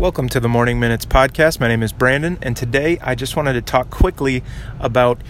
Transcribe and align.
Welcome 0.00 0.30
to 0.30 0.40
the 0.40 0.48
Morning 0.48 0.80
Minutes 0.80 1.04
podcast. 1.04 1.60
My 1.60 1.68
name 1.68 1.82
is 1.82 1.92
Brandon, 1.92 2.38
and 2.40 2.56
today 2.56 2.98
I 3.02 3.14
just 3.14 3.36
wanted 3.36 3.52
to 3.52 3.60
talk 3.60 3.90
quickly 3.90 4.42
about 4.78 5.20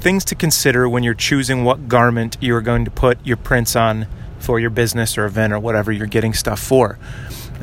things 0.00 0.22
to 0.26 0.34
consider 0.34 0.86
when 0.86 1.02
you're 1.02 1.14
choosing 1.14 1.64
what 1.64 1.88
garment 1.88 2.36
you 2.38 2.54
are 2.54 2.60
going 2.60 2.84
to 2.84 2.90
put 2.90 3.16
your 3.24 3.38
prints 3.38 3.74
on 3.74 4.06
for 4.38 4.60
your 4.60 4.68
business 4.68 5.16
or 5.16 5.24
event 5.24 5.54
or 5.54 5.58
whatever 5.58 5.90
you're 5.90 6.06
getting 6.06 6.34
stuff 6.34 6.60
for. 6.60 6.98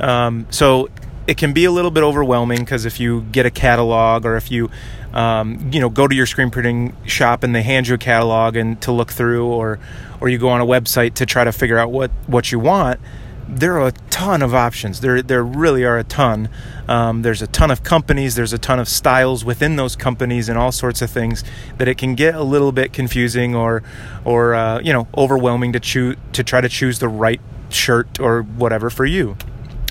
Um, 0.02 0.48
so 0.50 0.90
it 1.28 1.38
can 1.38 1.54
be 1.54 1.66
a 1.66 1.72
little 1.72 1.92
bit 1.92 2.02
overwhelming 2.02 2.62
because 2.62 2.86
if 2.86 3.00
you 3.00 3.22
get 3.32 3.46
a 3.46 3.52
catalog 3.52 4.26
or 4.26 4.36
if 4.36 4.50
you 4.50 4.72
um, 5.14 5.70
you 5.72 5.80
know 5.80 5.90
go 5.90 6.08
to 6.08 6.16
your 6.16 6.26
screen 6.26 6.50
printing 6.50 6.98
shop 7.06 7.44
and 7.44 7.54
they 7.54 7.62
hand 7.62 7.88
you 7.88 7.94
a 7.94 8.00
catalog 8.00 8.56
and 8.56 8.82
to 8.82 8.92
look 8.92 9.12
through 9.12 9.46
or 9.46 9.78
or 10.20 10.30
you 10.30 10.40
go 10.40 10.50
on 10.50 10.62
a 10.62 10.66
website 10.66 11.14
to 11.14 11.28
try 11.28 11.44
to 11.44 11.52
figure 11.52 11.78
out 11.78 11.92
what 11.92 12.10
what 12.26 12.52
you 12.52 12.58
want 12.58 13.00
there 13.48 13.80
are 13.80 13.88
a 13.88 13.92
ton 14.10 14.42
of 14.42 14.54
options. 14.54 15.02
There, 15.02 15.22
there 15.22 15.44
really 15.44 15.84
are 15.84 15.98
a 15.98 16.04
ton. 16.04 16.50
Um, 16.88 17.22
there's 17.22 17.42
a 17.42 17.48
ton 17.48 17.70
of 17.72 17.84
companies. 17.84 18.36
There's 18.36 18.54
a 18.54 18.58
ton 18.58 18.80
of 18.80 18.88
styles 18.88 19.46
within 19.46 19.76
those 19.76 19.96
companies, 19.96 20.50
and 20.50 20.58
all 20.58 20.72
sorts 20.72 21.02
of 21.02 21.10
things 21.10 21.44
that 21.78 21.88
it 21.88 21.98
can 21.98 22.16
get 22.16 22.36
a 22.36 22.44
little 22.44 22.72
bit 22.72 22.92
confusing 22.92 23.56
or, 23.56 23.84
or 24.24 24.56
uh, 24.56 24.80
you 24.82 24.92
know, 24.92 25.08
overwhelming 25.16 25.74
to 25.74 25.80
choose 25.80 26.18
to 26.34 26.44
try 26.44 26.62
to 26.62 26.70
choose 26.70 27.00
the 27.00 27.08
right 27.08 27.42
shirt 27.70 28.20
or 28.20 28.42
whatever 28.42 28.90
for 28.90 29.06
you. 29.06 29.38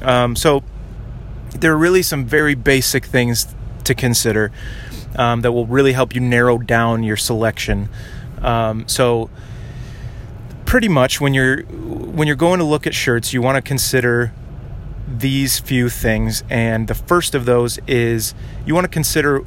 Um, 0.03 0.37
so 0.37 0.63
there 1.51 1.73
are 1.73 1.79
really 1.79 2.03
some 2.03 2.25
very 2.25 2.55
basic 2.55 3.05
things 3.05 3.55
to 3.85 3.95
consider 3.95 4.51
um, 5.17 5.43
that 5.43 5.53
will 5.53 5.67
really 5.67 5.93
help 5.93 6.15
you 6.15 6.21
narrow 6.21 6.59
down 6.59 7.03
your 7.03 7.17
selection. 7.17 7.89
Um, 8.43 8.89
so 8.89 9.31
pretty 10.75 10.89
much 10.89 11.21
when 11.21 11.33
you're 11.33 11.63
when 11.63 12.27
you're 12.27 12.35
going 12.35 12.59
to 12.59 12.65
look 12.65 12.85
at 12.85 12.93
shirts, 12.93 13.33
you 13.33 13.41
want 13.41 13.55
to 13.55 13.63
consider 13.63 14.33
these 15.07 15.61
few 15.61 15.89
things, 15.89 16.43
and 16.51 16.89
the 16.89 16.95
first 16.97 17.33
of 17.37 17.45
those 17.45 17.79
is 17.87 18.35
you 18.67 18.75
want 18.75 18.85
to 18.85 18.89
consider 18.89 19.39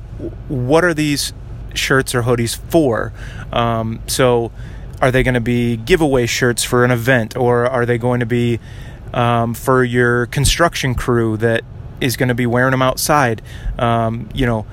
what 0.48 0.86
are 0.86 0.94
these 0.94 1.34
shirts 1.76 2.16
or 2.16 2.22
hoodies 2.22 2.58
for. 2.58 3.12
Um, 3.52 4.00
so, 4.08 4.54
are 5.02 5.12
they 5.12 5.22
going 5.22 5.34
to 5.34 5.42
be 5.42 5.76
giveaway 5.76 6.28
shirts 6.28 6.64
for 6.64 6.86
an 6.86 6.92
event, 6.92 7.36
or 7.36 7.66
are 7.66 7.86
they 7.86 7.98
going 7.98 8.22
to 8.22 8.26
be 8.26 8.62
um, 9.14 9.54
for 9.54 9.84
your 9.84 10.28
construction 10.28 10.96
crew 10.96 11.36
that 11.36 11.62
is 12.00 12.16
going 12.16 12.30
to 12.30 12.36
be 12.36 12.46
wearing 12.46 12.72
them 12.72 12.82
outside? 12.82 13.42
Um, 13.78 14.30
you 14.34 14.46
know, 14.46 14.66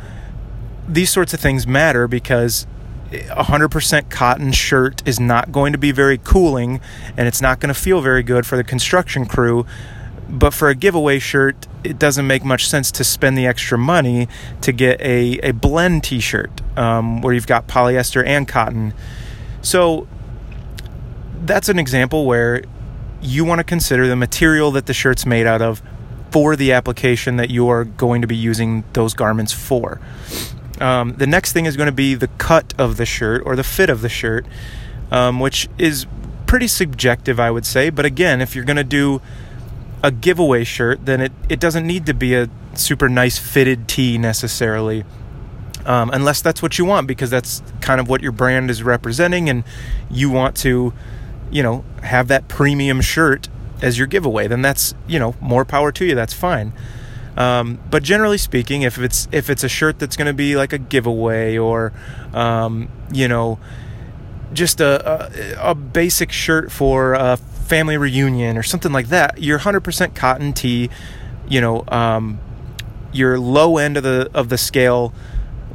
these 0.89 1.11
sorts 1.11 1.35
of 1.35 1.41
things 1.41 1.67
matter 1.67 2.07
because 2.07 2.69
100% 3.21 4.11
cotton 4.11 4.53
shirt 4.53 5.07
is 5.07 5.21
not 5.21 5.53
going 5.53 5.73
to 5.73 5.79
be 5.79 5.93
very 5.93 6.19
cooling 6.19 6.81
and 7.17 7.29
it's 7.29 7.41
not 7.41 7.61
going 7.61 7.73
to 7.73 7.79
feel 7.79 8.01
very 8.01 8.23
good 8.23 8.47
for 8.47 8.57
the 8.57 8.65
construction 8.65 9.27
crew. 9.27 9.67
But 10.29 10.55
for 10.55 10.69
a 10.69 10.75
giveaway 10.75 11.19
shirt, 11.19 11.67
it 11.85 11.99
doesn't 11.99 12.27
make 12.27 12.45
much 12.45 12.67
sense 12.67 12.91
to 12.93 13.05
spend 13.05 13.37
the 13.37 13.47
extra 13.47 13.77
money 13.77 14.29
to 14.63 14.73
get 14.73 15.01
a, 15.01 15.39
a 15.41 15.53
blend 15.53 16.05
t 16.05 16.19
shirt 16.19 16.51
um, 16.79 17.21
where 17.21 17.35
you've 17.35 17.47
got 17.47 17.67
polyester 17.67 18.27
and 18.27 18.49
cotton. 18.49 18.95
So 19.61 20.09
that's 21.43 21.69
an 21.69 21.79
example 21.79 22.25
where 22.25 22.65
you 23.21 23.45
want 23.45 23.59
to 23.59 23.65
consider 23.65 24.07
the 24.07 24.17
material 24.17 24.71
that 24.73 24.87
the 24.87 24.95
shirt's 24.95 25.27
made 25.27 25.47
out 25.47 25.63
of 25.63 25.83
for 26.31 26.57
the 26.57 26.73
application 26.73 27.37
that 27.37 27.51
you 27.51 27.69
are 27.69 27.85
going 27.85 28.21
to 28.23 28.27
be 28.27 28.37
using 28.37 28.83
those 28.93 29.15
garments 29.15 29.53
for. 29.53 30.01
Um, 30.81 31.15
the 31.15 31.27
next 31.27 31.53
thing 31.53 31.67
is 31.67 31.77
going 31.77 31.87
to 31.87 31.93
be 31.93 32.15
the 32.15 32.29
cut 32.29 32.75
of 32.79 32.97
the 32.97 33.07
shirt 33.07 33.43
or 33.47 33.55
the 33.57 33.65
fit 33.65 33.91
of 33.91 34.01
the 34.01 34.09
shirt, 34.09 34.47
um, 35.11 35.41
which 35.41 35.69
is 35.79 36.07
pretty 36.47 36.69
subjective, 36.69 37.39
I 37.39 37.51
would 37.51 37.67
say. 37.67 37.91
But 37.91 38.05
again, 38.05 38.41
if 38.41 38.55
you're 38.55 38.65
going 38.65 38.77
to 38.77 38.85
do 38.85 39.21
a 40.03 40.11
giveaway 40.11 40.65
shirt, 40.65 41.07
then 41.07 41.21
it, 41.21 41.33
it 41.49 41.61
doesn't 41.61 41.87
need 41.87 42.07
to 42.07 42.15
be 42.15 42.35
a 42.35 42.49
super 42.75 43.09
nice 43.09 43.39
fitted 43.39 43.89
tee 43.89 44.19
necessarily. 44.19 45.05
Um, 45.87 46.11
unless 46.13 46.41
that's 46.41 46.63
what 46.63 46.79
you 46.79 46.85
want, 46.85 47.07
because 47.07 47.31
that's 47.31 47.63
kind 47.81 48.01
of 48.01 48.09
what 48.09 48.23
your 48.23 48.33
brand 48.33 48.71
is 48.71 48.83
representing, 48.83 49.49
and 49.49 49.65
you 50.11 50.31
want 50.31 50.57
to, 50.59 50.93
you 51.51 51.63
know, 51.63 51.85
have 52.03 52.29
that 52.29 52.49
premium 52.49 53.01
shirt 53.01 53.49
as 53.83 53.99
your 53.99 54.07
giveaway, 54.07 54.49
then 54.49 54.63
that's, 54.63 54.95
you 55.07 55.19
know, 55.19 55.35
more 55.41 55.65
power 55.65 55.93
to 55.93 56.05
you. 56.05 56.15
That's 56.15 56.33
fine. 56.33 56.73
Um, 57.37 57.81
but 57.91 58.03
generally 58.03 58.39
speaking, 58.39 58.83
if 58.83 58.99
it's 58.99 59.29
if 59.33 59.51
it's 59.51 59.65
a 59.65 59.69
shirt 59.69 59.99
that's 59.99 60.17
going 60.17 60.27
to 60.27 60.35
be 60.35 60.57
like 60.57 60.73
a 60.73 60.79
giveaway 60.79 61.59
or 61.59 61.93
um, 62.33 62.89
you 63.13 63.27
know 63.29 63.59
just 64.53 64.81
a, 64.81 65.57
a, 65.59 65.71
a 65.71 65.75
basic 65.75 66.31
shirt 66.31 66.71
for 66.71 67.15
a 67.15 67.37
family 67.37 67.97
reunion 67.97 68.57
or 68.57 68.63
something 68.63 68.93
like 68.93 69.09
that, 69.09 69.43
your 69.43 69.59
100% 69.59 70.15
cotton 70.15 70.53
tee, 70.53 70.91
you 71.49 71.61
know, 71.61 71.85
um, 71.89 72.39
your 73.13 73.39
low 73.39 73.79
end 73.79 73.97
of 73.97 74.03
the 74.03 74.31
of 74.35 74.49
the 74.49 74.59
scale 74.59 75.13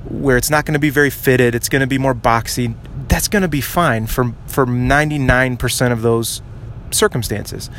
where 0.07 0.37
it's 0.37 0.49
not 0.49 0.65
going 0.65 0.73
to 0.73 0.79
be 0.79 0.89
very 0.89 1.09
fitted, 1.09 1.55
it's 1.55 1.69
going 1.69 1.81
to 1.81 1.87
be 1.87 1.97
more 1.97 2.15
boxy. 2.15 2.75
That's 3.07 3.27
going 3.27 3.41
to 3.41 3.47
be 3.47 3.61
fine 3.61 4.07
for 4.07 4.33
for 4.47 4.65
99% 4.65 5.91
of 5.91 6.01
those 6.01 6.41
circumstances. 6.91 7.69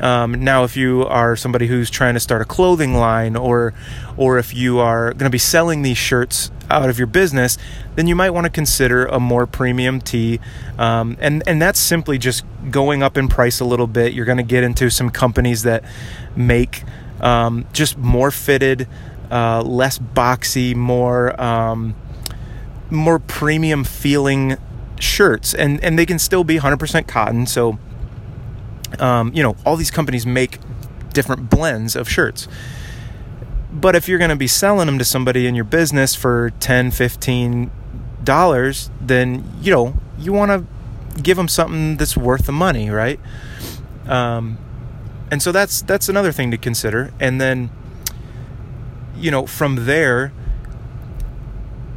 Um, 0.00 0.44
now, 0.44 0.64
if 0.64 0.76
you 0.76 1.04
are 1.06 1.36
somebody 1.36 1.66
who's 1.66 1.90
trying 1.90 2.14
to 2.14 2.20
start 2.20 2.42
a 2.42 2.44
clothing 2.44 2.94
line, 2.94 3.36
or 3.36 3.72
or 4.16 4.38
if 4.38 4.54
you 4.54 4.78
are 4.78 5.12
going 5.12 5.24
to 5.24 5.30
be 5.30 5.38
selling 5.38 5.82
these 5.82 5.96
shirts 5.96 6.50
out 6.70 6.90
of 6.90 6.98
your 6.98 7.06
business, 7.06 7.56
then 7.94 8.06
you 8.06 8.14
might 8.14 8.30
want 8.30 8.44
to 8.44 8.50
consider 8.50 9.06
a 9.06 9.18
more 9.18 9.46
premium 9.46 10.00
tee, 10.00 10.40
um, 10.78 11.16
and 11.20 11.42
and 11.46 11.60
that's 11.60 11.78
simply 11.78 12.18
just 12.18 12.44
going 12.70 13.02
up 13.02 13.16
in 13.16 13.28
price 13.28 13.60
a 13.60 13.64
little 13.64 13.86
bit. 13.86 14.12
You're 14.12 14.26
going 14.26 14.38
to 14.38 14.44
get 14.44 14.64
into 14.64 14.90
some 14.90 15.10
companies 15.10 15.62
that 15.62 15.84
make 16.34 16.82
um, 17.20 17.66
just 17.72 17.96
more 17.96 18.30
fitted, 18.30 18.86
uh, 19.30 19.62
less 19.62 19.98
boxy, 19.98 20.74
more 20.74 21.40
um, 21.40 21.94
more 22.90 23.18
premium 23.18 23.84
feeling 23.84 24.56
shirts, 25.00 25.54
and 25.54 25.82
and 25.82 25.98
they 25.98 26.06
can 26.06 26.18
still 26.18 26.44
be 26.44 26.58
100% 26.58 27.06
cotton. 27.06 27.46
So 27.46 27.78
um, 28.98 29.32
you 29.34 29.42
know, 29.42 29.56
all 29.64 29.76
these 29.76 29.90
companies 29.90 30.26
make 30.26 30.58
different 31.12 31.50
blends 31.50 31.96
of 31.96 32.08
shirts. 32.08 32.48
But 33.72 33.94
if 33.94 34.08
you're 34.08 34.18
going 34.18 34.30
to 34.30 34.36
be 34.36 34.46
selling 34.46 34.86
them 34.86 34.98
to 34.98 35.04
somebody 35.04 35.46
in 35.46 35.54
your 35.54 35.64
business 35.64 36.14
for 36.14 36.50
10, 36.60 36.90
15 36.90 37.70
dollars, 38.24 38.90
then 39.00 39.48
you 39.60 39.72
know, 39.72 39.94
you 40.18 40.32
want 40.32 40.50
to 40.50 41.20
give 41.22 41.36
them 41.36 41.48
something 41.48 41.96
that's 41.96 42.16
worth 42.16 42.46
the 42.46 42.52
money, 42.52 42.90
right? 42.90 43.20
Um, 44.06 44.58
and 45.30 45.42
so 45.42 45.52
that's 45.52 45.82
that's 45.82 46.08
another 46.08 46.32
thing 46.32 46.50
to 46.50 46.58
consider. 46.58 47.12
And 47.20 47.40
then 47.40 47.70
you 49.16 49.30
know, 49.30 49.46
from 49.46 49.86
there 49.86 50.32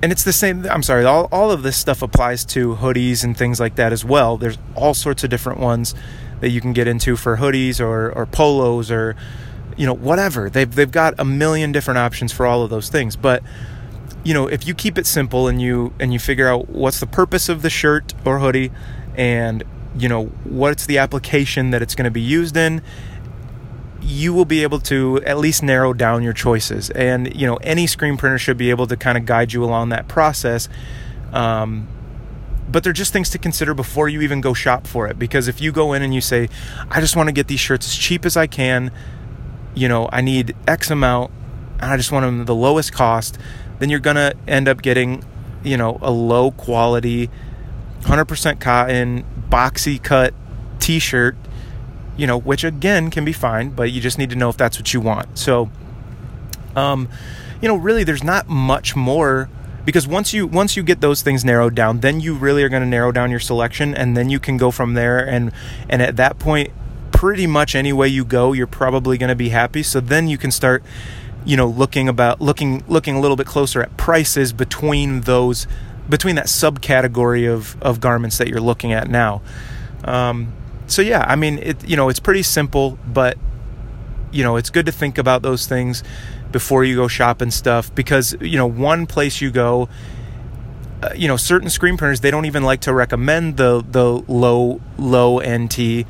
and 0.01 0.11
it's 0.11 0.23
the 0.23 0.33
same 0.33 0.65
i'm 0.69 0.83
sorry 0.83 1.03
all, 1.03 1.27
all 1.31 1.51
of 1.51 1.63
this 1.63 1.77
stuff 1.77 2.01
applies 2.01 2.45
to 2.45 2.75
hoodies 2.75 3.23
and 3.23 3.37
things 3.37 3.59
like 3.59 3.75
that 3.75 3.91
as 3.91 4.05
well 4.05 4.37
there's 4.37 4.57
all 4.75 4.93
sorts 4.93 5.23
of 5.23 5.29
different 5.29 5.59
ones 5.59 5.93
that 6.39 6.49
you 6.49 6.61
can 6.61 6.73
get 6.73 6.87
into 6.87 7.15
for 7.15 7.37
hoodies 7.37 7.79
or, 7.79 8.11
or 8.11 8.25
polos 8.25 8.91
or 8.91 9.15
you 9.77 9.85
know 9.85 9.93
whatever. 9.93 10.49
They've, 10.49 10.73
they've 10.73 10.91
got 10.91 11.15
a 11.17 11.25
million 11.25 11.71
different 11.71 11.97
options 11.97 12.31
for 12.31 12.45
all 12.45 12.63
of 12.63 12.69
those 12.69 12.89
things. 12.89 13.15
But 13.15 13.43
you 14.23 14.33
know 14.33 14.47
if 14.47 14.67
you 14.67 14.73
keep 14.73 14.97
it 14.97 15.05
simple 15.05 15.47
and 15.47 15.61
you 15.61 15.93
and 15.99 16.11
you 16.11 16.19
figure 16.19 16.47
out 16.47 16.69
what's 16.69 16.99
the 16.99 17.07
purpose 17.07 17.47
of 17.47 17.61
the 17.61 17.69
shirt 17.69 18.13
or 18.25 18.39
hoodie 18.39 18.71
and 19.15 19.63
you 19.97 20.09
know 20.09 20.25
what's 20.43 20.85
the 20.85 20.97
application 20.97 21.71
that 21.71 21.81
it's 21.81 21.95
going 21.95 22.05
to 22.05 22.11
be 22.11 22.21
used 22.21 22.57
in 22.57 22.81
you 24.01 24.33
will 24.33 24.45
be 24.45 24.63
able 24.63 24.79
to 24.79 25.21
at 25.25 25.37
least 25.37 25.61
narrow 25.61 25.93
down 25.93 26.23
your 26.23 26.33
choices. 26.33 26.89
And 26.91 27.35
you 27.35 27.45
know 27.45 27.57
any 27.57 27.87
screen 27.87 28.17
printer 28.17 28.37
should 28.37 28.57
be 28.57 28.69
able 28.69 28.87
to 28.87 28.97
kind 28.97 29.17
of 29.17 29.25
guide 29.25 29.53
you 29.53 29.63
along 29.63 29.89
that 29.89 30.07
process. 30.07 30.69
Um, 31.31 31.87
but 32.71 32.83
they're 32.83 32.93
just 32.93 33.11
things 33.11 33.29
to 33.31 33.37
consider 33.37 33.73
before 33.73 34.09
you 34.09 34.21
even 34.21 34.41
go 34.41 34.53
shop 34.53 34.85
for 34.85 35.07
it. 35.07 35.17
Because 35.17 35.47
if 35.47 35.61
you 35.61 35.71
go 35.71 35.93
in 35.93 36.01
and 36.01 36.13
you 36.13 36.21
say, 36.21 36.49
I 36.89 37.01
just 37.01 37.15
want 37.15 37.27
to 37.27 37.33
get 37.33 37.47
these 37.47 37.59
shirts 37.59 37.87
as 37.87 37.95
cheap 37.95 38.25
as 38.25 38.37
I 38.37 38.47
can, 38.47 38.91
you 39.75 39.87
know, 39.87 40.09
I 40.11 40.21
need 40.21 40.55
X 40.67 40.91
amount, 40.91 41.31
and 41.79 41.91
I 41.91 41.97
just 41.97 42.11
want 42.11 42.25
them 42.25 42.45
the 42.45 42.55
lowest 42.55 42.93
cost, 42.93 43.37
then 43.79 43.89
you're 43.89 43.99
going 43.99 44.17
to 44.17 44.35
end 44.47 44.67
up 44.67 44.81
getting, 44.81 45.23
you 45.63 45.77
know, 45.77 45.97
a 46.01 46.11
low 46.11 46.51
quality, 46.51 47.29
100% 48.01 48.59
cotton, 48.59 49.25
boxy 49.49 50.01
cut 50.01 50.33
t 50.79 50.99
shirt, 50.99 51.35
you 52.17 52.27
know, 52.27 52.37
which 52.37 52.63
again 52.63 53.09
can 53.09 53.25
be 53.25 53.33
fine, 53.33 53.69
but 53.69 53.91
you 53.91 54.01
just 54.01 54.17
need 54.17 54.29
to 54.29 54.35
know 54.35 54.49
if 54.49 54.57
that's 54.57 54.77
what 54.77 54.93
you 54.93 55.01
want. 55.01 55.37
So, 55.37 55.69
um, 56.75 57.09
you 57.61 57.67
know, 57.67 57.75
really, 57.75 58.03
there's 58.03 58.23
not 58.23 58.47
much 58.47 58.95
more 58.95 59.49
because 59.89 60.07
once 60.07 60.35
you 60.35 60.45
once 60.45 60.77
you 60.77 60.83
get 60.83 61.01
those 61.01 61.23
things 61.23 61.43
narrowed 61.43 61.73
down 61.73 62.01
then 62.01 62.19
you 62.19 62.35
really 62.35 62.61
are 62.61 62.69
going 62.69 62.83
to 62.83 62.87
narrow 62.87 63.11
down 63.11 63.31
your 63.31 63.39
selection 63.39 63.95
and 63.95 64.15
then 64.15 64.29
you 64.29 64.39
can 64.39 64.55
go 64.55 64.69
from 64.69 64.93
there. 64.93 65.17
And 65.17 65.51
and 65.89 65.99
at 66.03 66.15
that 66.17 66.37
point 66.37 66.69
pretty 67.11 67.47
much 67.47 67.73
any 67.73 67.91
way 67.91 68.07
you 68.07 68.23
go 68.23 68.53
you're 68.53 68.67
probably 68.67 69.17
going 69.17 69.29
to 69.29 69.35
be 69.35 69.49
happy. 69.49 69.81
So 69.81 69.99
then 69.99 70.27
you 70.27 70.37
can 70.37 70.51
start 70.51 70.83
you 71.43 71.57
know 71.57 71.67
looking 71.67 72.07
about 72.07 72.39
looking 72.39 72.83
looking 72.87 73.15
a 73.15 73.19
little 73.19 73.35
bit 73.35 73.47
closer 73.47 73.81
at 73.81 73.97
prices 73.97 74.53
between 74.53 75.21
those 75.21 75.65
between 76.07 76.35
that 76.35 76.45
subcategory 76.45 77.51
of 77.51 77.81
of 77.81 77.99
garments 77.99 78.37
that 78.37 78.47
you're 78.47 78.61
looking 78.61 78.93
at 78.93 79.09
now. 79.09 79.41
Um, 80.03 80.53
so 80.85 81.03
yeah 81.03 81.23
i 81.27 81.35
mean 81.35 81.59
it 81.59 81.87
you 81.87 81.95
know 81.95 82.09
it's 82.09 82.19
pretty 82.19 82.41
simple 82.41 82.97
but 83.05 83.37
you 84.31 84.43
know, 84.43 84.57
it's 84.57 84.69
good 84.69 84.85
to 84.85 84.91
think 84.91 85.17
about 85.17 85.41
those 85.41 85.65
things 85.67 86.03
before 86.51 86.83
you 86.83 86.95
go 86.95 87.07
shop 87.07 87.41
and 87.41 87.53
stuff 87.53 87.93
because, 87.93 88.35
you 88.41 88.57
know, 88.57 88.67
one 88.67 89.05
place 89.05 89.41
you 89.41 89.51
go, 89.51 89.89
uh, 91.01 91.09
you 91.15 91.27
know, 91.27 91.37
certain 91.37 91.69
screen 91.69 91.97
printers, 91.97 92.21
they 92.21 92.31
don't 92.31 92.45
even 92.45 92.63
like 92.63 92.81
to 92.81 92.93
recommend 92.93 93.57
the, 93.57 93.83
the 93.91 94.03
low, 94.27 94.81
low 94.97 95.39
NT 95.39 96.05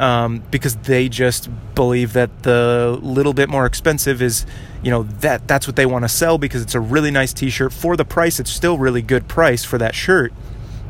um, 0.00 0.42
because 0.50 0.76
they 0.76 1.08
just 1.08 1.48
believe 1.74 2.12
that 2.12 2.42
the 2.42 2.98
little 3.02 3.32
bit 3.32 3.48
more 3.48 3.66
expensive 3.66 4.20
is, 4.20 4.46
you 4.82 4.90
know, 4.90 5.04
that 5.04 5.48
that's 5.48 5.66
what 5.66 5.76
they 5.76 5.86
want 5.86 6.04
to 6.04 6.08
sell 6.08 6.38
because 6.38 6.62
it's 6.62 6.74
a 6.74 6.80
really 6.80 7.10
nice 7.10 7.32
T-shirt 7.32 7.72
for 7.72 7.96
the 7.96 8.04
price. 8.04 8.38
It's 8.38 8.50
still 8.50 8.78
really 8.78 9.02
good 9.02 9.28
price 9.28 9.64
for 9.64 9.78
that 9.78 9.94
shirt, 9.94 10.32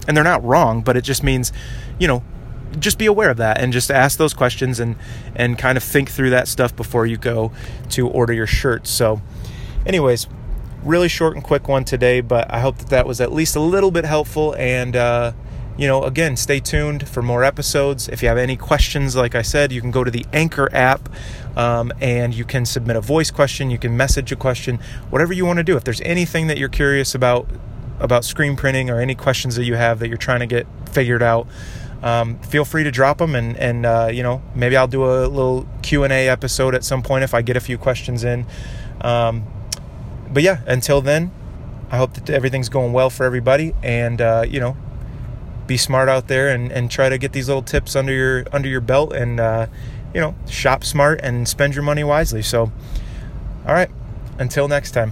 and 0.09 0.17
they're 0.17 0.25
not 0.25 0.43
wrong. 0.45 0.83
But 0.83 0.97
it 0.97 1.03
just 1.03 1.23
means, 1.23 1.53
you 1.99 2.09
know, 2.09 2.23
just 2.79 2.99
be 2.99 3.07
aware 3.07 3.31
of 3.31 3.37
that 3.39 3.61
and 3.61 3.73
just 3.73 3.91
ask 3.91 4.19
those 4.19 4.35
questions 4.35 4.81
and 4.81 4.97
and 5.35 5.59
kind 5.59 5.77
of 5.77 5.85
think 5.85 6.11
through 6.11 6.31
that 6.31 6.49
stuff 6.49 6.75
before 6.75 7.07
you 7.07 7.17
go 7.17 7.53
to 7.91 8.09
order 8.09 8.33
your 8.33 8.47
shirt. 8.47 8.87
So, 8.87 9.21
anyways, 9.85 10.27
really 10.83 11.09
short 11.09 11.35
and 11.35 11.45
quick 11.45 11.69
one 11.69 11.85
today, 11.85 12.21
but 12.21 12.53
I 12.53 12.61
hope 12.61 12.79
that 12.79 12.89
that 12.89 13.07
was 13.07 13.21
at 13.21 13.33
least 13.33 13.57
a 13.57 13.61
little 13.61 13.91
bit 13.91 14.05
helpful 14.05 14.55
and. 14.57 14.97
Uh, 14.97 15.33
you 15.79 15.87
know, 15.87 16.05
again, 16.05 16.37
stay 16.37 16.59
tuned 16.59 17.07
for 17.07 17.23
more 17.23 17.45
episodes. 17.45 18.09
If 18.09 18.23
you 18.23 18.29
have 18.29 18.39
any 18.39 18.57
questions, 18.57 19.15
like 19.15 19.35
I 19.35 19.43
said, 19.43 19.73
you 19.73 19.81
can 19.81 19.91
go 19.91 20.05
to 20.05 20.11
the 20.11 20.25
Anchor 20.33 20.75
app 20.75 21.09
um, 21.57 21.93
and 22.01 22.35
you 22.35 22.45
can 22.45 22.65
submit 22.65 22.97
a 22.97 23.01
voice 23.01 23.31
question, 23.31 23.71
you 23.71 23.79
can 23.79 23.97
message 23.97 24.33
a 24.33 24.37
question, 24.37 24.79
whatever 25.11 25.33
you 25.33 25.45
want 25.45 25.59
to 25.59 25.63
do. 25.63 25.77
If 25.77 25.85
there's 25.85 26.01
anything 26.01 26.47
that 26.47 26.59
you're 26.59 26.69
curious 26.69 27.15
about 27.15 27.49
about 27.99 28.25
screen 28.25 28.57
printing 28.57 28.91
or 28.91 29.01
any 29.01 29.15
questions 29.15 29.57
that 29.57 29.65
you 29.65 29.75
have 29.75 30.01
that 30.01 30.09
you're 30.09 30.19
trying 30.19 30.41
to 30.41 30.47
get 30.47 30.67
figured 30.91 31.23
out, 31.23 31.47
um, 32.07 32.39
feel 32.39 32.65
free 32.65 32.85
to 32.85 32.93
drop 32.93 33.19
them 33.19 33.35
and 33.35 33.57
and 33.57 33.85
uh, 33.85 34.09
you 34.13 34.23
know 34.23 34.41
maybe 34.55 34.77
I'll 34.77 34.87
do 34.87 35.05
a 35.05 35.27
little 35.27 35.67
Q 35.83 36.05
and 36.05 36.13
A 36.13 36.29
episode 36.29 36.75
at 36.75 36.85
some 36.85 37.03
point 37.03 37.25
if 37.25 37.35
I 37.35 37.43
get 37.43 37.57
a 37.57 37.61
few 37.61 37.77
questions 37.77 38.23
in. 38.23 38.47
Um, 39.01 39.45
but 40.33 40.45
yeah, 40.45 40.61
until 40.67 41.01
then, 41.01 41.33
I 41.91 41.97
hope 41.97 42.15
that 42.15 42.31
everything's 42.31 42.69
going 42.69 42.93
well 42.93 43.11
for 43.11 43.25
everybody, 43.25 43.75
and 43.83 44.21
uh, 44.21 44.45
you 44.47 44.61
know 44.61 44.77
be 45.67 45.77
smart 45.77 46.09
out 46.09 46.29
there 46.29 46.49
and, 46.49 46.71
and 46.71 46.93
try 46.93 47.09
to 47.09 47.19
get 47.19 47.33
these 47.33 47.49
little 47.49 47.63
tips 47.63 47.97
under 47.97 48.13
your 48.13 48.45
under 48.53 48.69
your 48.69 48.81
belt 48.81 49.13
and 49.13 49.41
uh, 49.41 49.67
you 50.15 50.21
know 50.21 50.37
shop 50.49 50.85
smart 50.85 51.19
and 51.25 51.49
spend 51.49 51.75
your 51.75 51.83
money 51.83 52.05
wisely 52.05 52.41
so 52.41 52.71
all 53.67 53.75
right 53.75 53.91
until 54.39 54.69
next 54.69 54.93
time 54.93 55.11